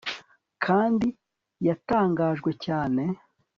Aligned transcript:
Kandi 0.65 1.07
yatangajwe 1.67 2.51
cyane 2.65 3.03